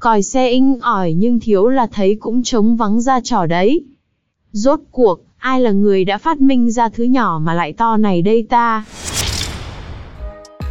Còi 0.00 0.22
xe 0.22 0.48
inh 0.48 0.80
ỏi 0.80 1.12
nhưng 1.12 1.40
thiếu 1.40 1.68
là 1.68 1.86
thấy 1.92 2.16
cũng 2.20 2.42
trống 2.42 2.76
vắng 2.76 3.00
ra 3.00 3.20
trò 3.20 3.46
đấy. 3.46 3.84
Rốt 4.52 4.80
cuộc, 4.90 5.20
ai 5.38 5.60
là 5.60 5.70
người 5.70 6.04
đã 6.04 6.18
phát 6.18 6.40
minh 6.40 6.70
ra 6.70 6.88
thứ 6.88 7.04
nhỏ 7.04 7.40
mà 7.42 7.54
lại 7.54 7.72
to 7.72 7.96
này 7.96 8.22
đây 8.22 8.46
ta? 8.50 8.84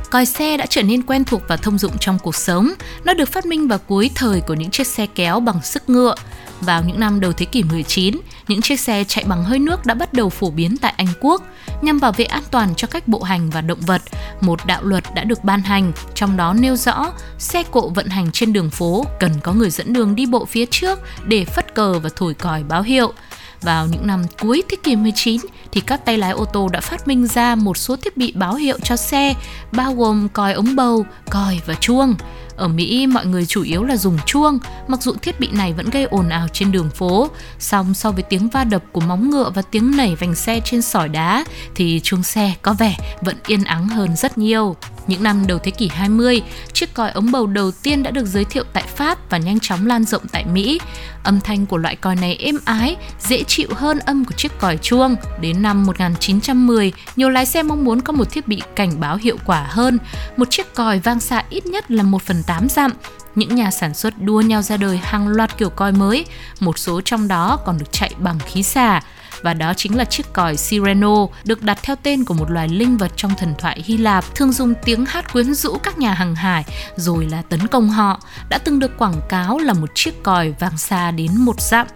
Còi 0.10 0.26
xe 0.26 0.58
đã 0.58 0.66
trở 0.66 0.84
nên 0.84 1.02
quen 1.02 1.24
thuộc 1.24 1.42
và 1.48 1.58
thông 1.58 1.78
dụng 1.78 1.92
trong 2.00 2.18
cuộc 2.24 2.36
sống. 2.36 2.70
Nó 3.04 3.14
được 3.14 3.30
phát 3.30 3.46
minh 3.46 3.68
vào 3.68 3.80
cuối 3.88 4.10
thời 4.16 4.42
của 4.42 4.54
những 4.54 4.70
chiếc 4.70 4.88
xe 4.88 5.06
kéo 5.16 5.40
bằng 5.40 5.62
sức 5.64 5.90
ngựa. 5.90 6.16
Vào 6.62 6.84
những 6.84 7.00
năm 7.00 7.20
đầu 7.20 7.34
thế 7.34 7.46
kỷ 7.46 7.64
19, 7.64 8.16
những 8.48 8.62
chiếc 8.62 8.80
xe 8.80 9.04
chạy 9.04 9.24
bằng 9.28 9.44
hơi 9.44 9.60
nước 9.60 9.86
đã 9.86 9.94
bắt 9.94 10.14
đầu 10.14 10.30
phổ 10.30 10.50
biến 10.50 10.78
tại 10.78 10.94
Anh 10.98 11.08
Quốc. 11.22 11.44
Nhằm 11.82 12.00
bảo 12.00 12.12
vệ 12.12 12.26
an 12.26 12.44
toàn 12.52 12.76
cho 12.76 12.88
các 12.88 13.08
bộ 13.08 13.24
hành 13.24 13.50
và 13.50 13.62
động 13.62 13.80
vật, 13.82 14.02
một 14.42 14.66
đạo 14.66 14.84
luật 14.84 15.04
đã 15.16 15.24
được 15.24 15.44
ban 15.44 15.62
hành, 15.62 15.92
trong 16.16 16.38
đó 16.38 16.54
nêu 16.54 16.76
rõ 16.76 17.12
xe 17.38 17.64
cộ 17.64 17.90
vận 17.90 18.08
hành 18.08 18.32
trên 18.32 18.54
đường 18.54 18.70
phố 18.70 19.06
cần 19.20 19.32
có 19.44 19.54
người 19.54 19.70
dẫn 19.70 19.94
đường 19.94 20.16
đi 20.16 20.26
bộ 20.26 20.46
phía 20.46 20.66
trước 20.66 21.00
để 21.26 21.46
phất 21.46 21.76
cờ 21.76 22.00
và 22.00 22.10
thổi 22.16 22.34
còi 22.34 22.64
báo 22.64 22.82
hiệu. 22.82 23.14
Vào 23.62 23.88
những 23.88 24.08
năm 24.08 24.24
cuối 24.42 24.64
thế 24.70 24.78
kỷ 24.84 24.96
19 24.96 25.42
thì 25.72 25.82
các 25.82 26.06
tay 26.06 26.18
lái 26.18 26.32
ô 26.32 26.46
tô 26.46 26.70
đã 26.70 26.80
phát 26.80 27.08
minh 27.08 27.28
ra 27.28 27.56
một 27.56 27.78
số 27.78 27.96
thiết 27.96 28.18
bị 28.18 28.34
báo 28.36 28.56
hiệu 28.56 28.80
cho 28.84 28.96
xe, 28.96 29.34
bao 29.72 29.94
gồm 29.94 30.30
còi 30.30 30.54
ống 30.54 30.76
bầu, 30.76 31.06
còi 31.30 31.60
và 31.66 31.74
chuông. 31.74 32.16
Ở 32.60 32.68
Mỹ, 32.68 33.08
mọi 33.08 33.26
người 33.26 33.46
chủ 33.46 33.64
yếu 33.64 33.84
là 33.84 33.98
dùng 33.98 34.18
chuông, 34.26 34.60
mặc 34.88 35.02
dù 35.04 35.14
thiết 35.22 35.40
bị 35.40 35.48
này 35.52 35.74
vẫn 35.74 35.90
gây 35.90 36.04
ồn 36.04 36.30
ào 36.30 36.48
trên 36.54 36.72
đường 36.72 36.90
phố. 36.90 37.30
Song 37.60 37.94
so 37.94 38.12
với 38.12 38.24
tiếng 38.24 38.50
va 38.50 38.64
đập 38.64 38.84
của 38.92 39.02
móng 39.02 39.30
ngựa 39.30 39.52
và 39.56 39.62
tiếng 39.62 39.98
nảy 39.98 40.16
vành 40.16 40.36
xe 40.36 40.60
trên 40.66 40.82
sỏi 40.82 41.10
đá, 41.10 41.46
thì 41.76 42.00
chuông 42.04 42.24
xe 42.24 42.54
có 42.62 42.74
vẻ 42.74 42.98
vẫn 43.22 43.36
yên 43.48 43.64
ắng 43.64 43.88
hơn 43.88 44.16
rất 44.16 44.38
nhiều. 44.38 44.76
Những 45.08 45.24
năm 45.24 45.48
đầu 45.48 45.60
thế 45.60 45.72
kỷ 45.72 45.88
20, 45.88 46.42
chiếc 46.74 46.94
còi 46.94 47.12
ống 47.12 47.32
bầu 47.32 47.48
đầu 47.48 47.72
tiên 47.72 48.04
đã 48.04 48.12
được 48.12 48.26
giới 48.26 48.46
thiệu 48.46 48.64
tại 48.74 48.79
Pháp 49.00 49.30
và 49.30 49.38
nhanh 49.38 49.60
chóng 49.60 49.88
lan 49.88 50.06
rộng 50.06 50.28
tại 50.32 50.46
Mỹ. 50.46 50.80
Âm 51.24 51.42
thanh 51.42 51.66
của 51.66 51.78
loại 51.78 51.96
còi 51.96 52.16
này 52.16 52.36
êm 52.36 52.60
ái, 52.66 52.96
dễ 53.20 53.44
chịu 53.44 53.68
hơn 53.76 54.00
âm 54.00 54.26
của 54.26 54.32
chiếc 54.32 54.60
còi 54.60 54.78
chuông. 54.78 55.16
Đến 55.42 55.62
năm 55.62 55.86
1910, 55.86 56.94
nhiều 57.16 57.30
lái 57.30 57.46
xe 57.46 57.64
mong 57.64 57.84
muốn 57.86 58.02
có 58.02 58.14
một 58.14 58.32
thiết 58.32 58.48
bị 58.48 58.62
cảnh 58.76 59.00
báo 59.00 59.16
hiệu 59.16 59.38
quả 59.46 59.68
hơn. 59.70 60.00
Một 60.38 60.50
chiếc 60.50 60.74
còi 60.74 61.00
vang 61.00 61.20
xa 61.20 61.44
ít 61.50 61.66
nhất 61.66 61.92
là 61.92 62.04
1 62.04 62.22
phần 62.22 62.44
8 62.44 62.70
dặm. 62.70 62.92
Những 63.36 63.56
nhà 63.56 63.72
sản 63.72 63.94
xuất 63.94 64.14
đua 64.22 64.42
nhau 64.42 64.62
ra 64.62 64.78
đời 64.78 64.98
hàng 65.04 65.28
loạt 65.28 65.58
kiểu 65.58 65.70
còi 65.70 65.92
mới, 65.92 66.26
một 66.60 66.78
số 66.78 67.02
trong 67.02 67.28
đó 67.28 67.60
còn 67.66 67.78
được 67.78 67.92
chạy 67.92 68.12
bằng 68.18 68.40
khí 68.40 68.64
xả 68.64 69.02
và 69.42 69.54
đó 69.54 69.74
chính 69.74 69.98
là 69.98 70.06
chiếc 70.06 70.34
còi 70.34 70.58
Sireno 70.58 71.28
được 71.44 71.64
đặt 71.64 71.80
theo 71.84 71.96
tên 72.04 72.26
của 72.26 72.34
một 72.34 72.52
loài 72.52 72.68
linh 72.68 72.98
vật 72.98 73.12
trong 73.16 73.32
thần 73.38 73.54
thoại 73.58 73.82
Hy 73.86 73.98
Lạp 73.98 74.36
thường 74.36 74.52
dùng 74.52 74.74
tiếng 74.86 75.06
hát 75.06 75.34
quyến 75.34 75.54
rũ 75.54 75.78
các 75.84 75.98
nhà 75.98 76.14
hàng 76.14 76.36
hải 76.36 76.66
rồi 76.96 77.28
là 77.32 77.42
tấn 77.42 77.68
công 77.68 77.90
họ 77.90 78.22
đã 78.50 78.58
từng 78.58 78.80
được 78.80 78.98
quảng 78.98 79.22
cáo 79.30 79.58
là 79.58 79.74
một 79.74 79.90
chiếc 79.96 80.24
còi 80.24 80.54
vang 80.60 80.78
xa 80.78 81.12
đến 81.12 81.32
một 81.38 81.62
dặm 81.62 81.88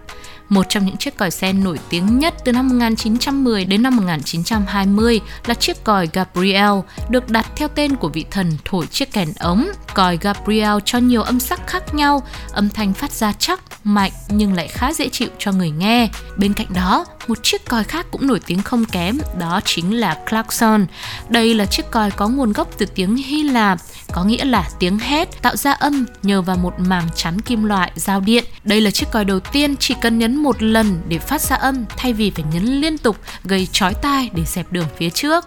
một 0.48 0.66
trong 0.68 0.86
những 0.86 0.96
chiếc 0.96 1.16
còi 1.16 1.30
sen 1.30 1.64
nổi 1.64 1.78
tiếng 1.88 2.18
nhất 2.18 2.34
từ 2.44 2.52
năm 2.52 2.68
1910 2.68 3.64
đến 3.64 3.82
năm 3.82 3.96
1920 3.96 5.20
là 5.46 5.54
chiếc 5.54 5.84
còi 5.84 6.08
Gabriel, 6.12 6.72
được 7.08 7.30
đặt 7.30 7.46
theo 7.56 7.68
tên 7.68 7.96
của 7.96 8.08
vị 8.08 8.24
thần 8.30 8.52
thổi 8.64 8.86
chiếc 8.86 9.12
kèn 9.12 9.28
ống. 9.40 9.68
Còi 9.94 10.18
Gabriel 10.20 10.76
cho 10.84 10.98
nhiều 10.98 11.22
âm 11.22 11.40
sắc 11.40 11.66
khác 11.66 11.94
nhau, 11.94 12.22
âm 12.52 12.68
thanh 12.70 12.92
phát 12.92 13.12
ra 13.12 13.32
chắc, 13.38 13.60
mạnh 13.84 14.12
nhưng 14.28 14.52
lại 14.52 14.68
khá 14.68 14.92
dễ 14.92 15.08
chịu 15.08 15.28
cho 15.38 15.52
người 15.52 15.70
nghe. 15.70 16.08
Bên 16.36 16.54
cạnh 16.54 16.66
đó, 16.74 17.04
một 17.28 17.38
chiếc 17.42 17.64
còi 17.68 17.84
khác 17.84 18.06
cũng 18.10 18.26
nổi 18.26 18.40
tiếng 18.46 18.62
không 18.62 18.84
kém, 18.84 19.18
đó 19.38 19.60
chính 19.64 20.00
là 20.00 20.18
klaxon. 20.30 20.86
Đây 21.28 21.54
là 21.54 21.66
chiếc 21.66 21.90
còi 21.90 22.10
có 22.10 22.28
nguồn 22.28 22.52
gốc 22.52 22.68
từ 22.78 22.86
tiếng 22.86 23.16
Hy 23.16 23.42
Lạp, 23.42 23.78
có 24.12 24.24
nghĩa 24.24 24.44
là 24.44 24.68
tiếng 24.78 24.98
hét 24.98 25.42
tạo 25.42 25.56
ra 25.56 25.72
âm 25.72 26.06
nhờ 26.22 26.42
vào 26.42 26.56
một 26.56 26.74
màng 26.78 27.08
chắn 27.14 27.40
kim 27.40 27.64
loại 27.64 27.92
giao 27.94 28.20
điện. 28.20 28.44
Đây 28.64 28.80
là 28.80 28.90
chiếc 28.90 29.10
còi 29.12 29.24
đầu 29.24 29.40
tiên 29.40 29.76
chỉ 29.76 29.94
cần 30.00 30.18
nhấn 30.18 30.36
một 30.36 30.62
lần 30.62 31.00
để 31.08 31.18
phát 31.18 31.40
ra 31.40 31.56
âm 31.56 31.84
thay 31.96 32.12
vì 32.12 32.30
phải 32.30 32.44
nhấn 32.52 32.64
liên 32.64 32.98
tục 32.98 33.16
gây 33.44 33.68
chói 33.72 33.94
tai 33.94 34.30
để 34.34 34.44
dẹp 34.46 34.72
đường 34.72 34.86
phía 34.98 35.10
trước 35.10 35.44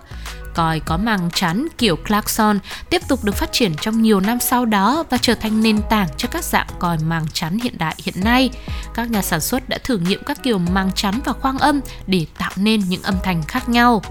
còi 0.58 0.80
có 0.80 0.98
màng 0.98 1.30
chắn 1.34 1.68
kiểu 1.78 1.96
klaxon 1.96 2.60
tiếp 2.90 3.02
tục 3.08 3.24
được 3.24 3.36
phát 3.36 3.52
triển 3.52 3.74
trong 3.82 4.02
nhiều 4.02 4.20
năm 4.20 4.40
sau 4.40 4.66
đó 4.66 5.04
và 5.10 5.18
trở 5.22 5.36
thành 5.36 5.62
nền 5.64 5.82
tảng 5.90 6.08
cho 6.18 6.30
các 6.32 6.44
dạng 6.44 6.68
còi 6.80 6.98
màng 6.98 7.26
chắn 7.34 7.60
hiện 7.64 7.78
đại 7.78 7.96
hiện 8.04 8.16
nay. 8.24 8.50
Các 8.94 9.12
nhà 9.12 9.22
sản 9.22 9.42
xuất 9.42 9.70
đã 9.70 9.78
thử 9.84 9.98
nghiệm 9.98 10.24
các 10.24 10.44
kiểu 10.44 10.58
màng 10.58 10.92
chắn 10.96 11.20
và 11.26 11.34
khoang 11.34 11.58
âm 11.58 11.80
để 12.08 12.26
tạo 12.38 12.52
nên 12.56 12.80
những 12.80 13.02
âm 13.02 13.16
thanh 13.24 13.44
khác 13.44 13.70
nhau. 13.70 14.02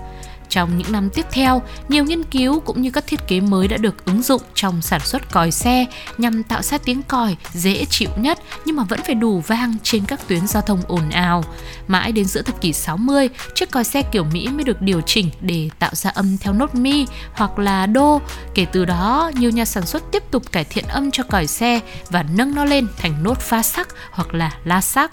Trong 0.49 0.79
những 0.79 0.93
năm 0.93 1.11
tiếp 1.11 1.27
theo, 1.31 1.63
nhiều 1.89 2.05
nghiên 2.05 2.23
cứu 2.23 2.61
cũng 2.61 2.83
như 2.83 2.91
các 2.91 3.07
thiết 3.07 3.29
kế 3.29 3.41
mới 3.41 3.69
đã 3.69 3.77
được 3.77 4.05
ứng 4.05 4.23
dụng 4.23 4.43
trong 4.55 4.83
sản 4.83 5.01
xuất 5.01 5.31
còi 5.33 5.51
xe 5.51 5.87
nhằm 6.19 6.43
tạo 6.43 6.63
ra 6.63 6.79
tiếng 6.79 7.03
còi 7.03 7.37
dễ 7.53 7.85
chịu 7.85 8.09
nhất 8.17 8.39
nhưng 8.65 8.77
mà 8.77 8.85
vẫn 8.85 9.01
phải 9.07 9.15
đủ 9.15 9.43
vang 9.47 9.75
trên 9.83 10.05
các 10.05 10.29
tuyến 10.29 10.47
giao 10.47 10.63
thông 10.63 10.83
ồn 10.89 11.11
ào. 11.11 11.45
Mãi 11.87 12.13
đến 12.13 12.25
giữa 12.25 12.43
thập 12.43 12.61
kỷ 12.61 12.73
60, 12.73 13.29
chiếc 13.55 13.71
còi 13.71 13.85
xe 13.85 14.03
kiểu 14.03 14.25
Mỹ 14.25 14.49
mới 14.49 14.65
được 14.65 14.83
điều 14.83 15.01
chỉnh 15.01 15.31
để 15.41 15.71
tạo 15.79 15.91
ra 15.95 16.11
âm 16.11 16.39
theo 16.39 16.53
nốt 16.53 16.75
mi 16.75 17.07
hoặc 17.33 17.59
là 17.59 17.87
đô. 17.87 18.21
Kể 18.55 18.67
từ 18.73 18.85
đó, 18.85 19.31
nhiều 19.35 19.51
nhà 19.51 19.65
sản 19.65 19.87
xuất 19.87 20.13
tiếp 20.13 20.23
tục 20.31 20.53
cải 20.53 20.65
thiện 20.65 20.85
âm 20.89 21.11
cho 21.11 21.23
còi 21.23 21.47
xe 21.47 21.81
và 22.11 22.23
nâng 22.23 22.55
nó 22.55 22.65
lên 22.65 22.87
thành 22.97 23.23
nốt 23.23 23.41
pha 23.41 23.63
sắc 23.63 23.89
hoặc 24.11 24.35
là 24.35 24.51
la 24.65 24.81
sắc. 24.81 25.11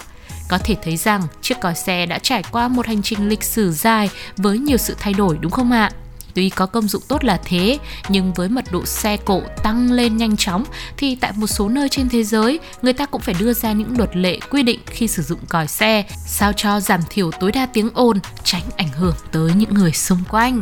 Có 0.48 0.58
thể 0.58 0.76
thấy 0.84 0.98
rằng 0.98 1.22
chiếc 1.42 1.60
còi 1.62 1.76
xe 1.76 2.06
đã 2.06 2.20
trải 2.20 2.44
qua 2.52 2.68
một 2.68 2.88
hành 2.88 3.02
trình 3.02 3.30
lịch 3.30 3.44
sử 3.44 3.72
dài 3.72 4.10
với 4.38 4.60
nhiều 4.60 4.78
sự 4.78 4.96
thay 5.00 5.14
đổi, 5.14 5.38
đúng 5.42 5.52
không 5.52 5.72
ạ? 5.72 5.92
Tuy 6.34 6.50
có 6.50 6.66
công 6.66 6.88
dụng 6.88 7.02
tốt 7.08 7.24
là 7.24 7.40
thế, 7.46 7.78
nhưng 8.10 8.34
với 8.34 8.50
mật 8.50 8.66
độ 8.72 8.86
xe 8.86 9.18
cộ 9.18 9.42
tăng 9.64 9.92
lên 9.92 10.18
nhanh 10.18 10.38
chóng 10.38 10.64
thì 10.98 11.16
tại 11.16 11.32
một 11.36 11.48
số 11.48 11.70
nơi 11.70 11.90
trên 11.90 12.10
thế 12.10 12.24
giới, 12.24 12.60
người 12.82 12.94
ta 12.94 13.06
cũng 13.06 13.22
phải 13.22 13.36
đưa 13.40 13.54
ra 13.54 13.72
những 13.72 13.98
luật 13.98 14.16
lệ 14.16 14.40
quy 14.50 14.64
định 14.64 14.80
khi 14.86 15.08
sử 15.08 15.24
dụng 15.24 15.40
còi 15.50 15.68
xe, 15.68 16.04
sao 16.28 16.54
cho 16.54 16.80
giảm 16.80 17.02
thiểu 17.10 17.32
tối 17.32 17.52
đa 17.52 17.66
tiếng 17.66 17.90
ồn, 17.94 18.20
tránh 18.44 18.64
ảnh 18.78 18.90
hưởng 18.90 19.16
tới 19.32 19.52
những 19.56 19.74
người 19.74 19.92
xung 19.92 20.24
quanh. 20.30 20.62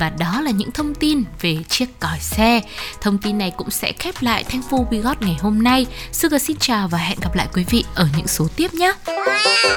Và 0.00 0.10
đó 0.18 0.40
là 0.40 0.50
những 0.50 0.70
thông 0.70 0.94
tin 0.94 1.22
về 1.40 1.56
chiếc 1.68 2.00
còi 2.00 2.18
xe. 2.20 2.60
Thông 3.00 3.18
tin 3.18 3.38
này 3.38 3.52
cũng 3.56 3.70
sẽ 3.70 3.92
khép 3.92 4.14
lại 4.20 4.44
Thanh 4.44 4.62
Phu 4.70 4.86
We 4.90 5.02
Got 5.02 5.22
ngày 5.22 5.36
hôm 5.40 5.62
nay. 5.62 5.86
Sugar 6.12 6.42
xin 6.42 6.56
chào 6.60 6.88
và 6.88 6.98
hẹn 6.98 7.18
gặp 7.22 7.34
lại 7.34 7.48
quý 7.54 7.64
vị 7.70 7.84
ở 7.94 8.08
những 8.16 8.26
số 8.26 8.48
tiếp 8.56 8.74
nhé. 8.74 8.92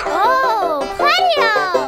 Oh, 0.05 0.85
player! 0.97 1.80